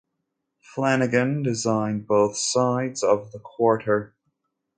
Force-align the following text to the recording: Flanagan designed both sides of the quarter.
Flanagan 0.61 1.43
designed 1.43 2.07
both 2.07 2.35
sides 2.35 3.03
of 3.03 3.31
the 3.31 3.37
quarter. 3.37 4.15